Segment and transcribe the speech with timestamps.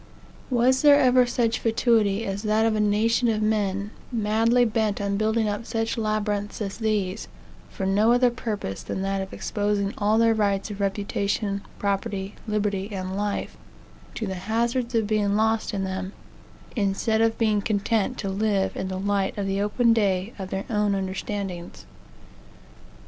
[0.49, 5.15] Was there ever such fatuity as that of a nation of men madly bent on
[5.15, 7.27] building up such labyrinhs as these,
[7.69, 12.89] for no other purpose than that of exposing all their rights of reputation, property, liberty,
[12.91, 13.55] and life,
[14.15, 16.13] to the hazards of being lost in them,
[16.75, 20.65] instead of being content to live in the light of the open day of their
[20.67, 21.85] own understandings?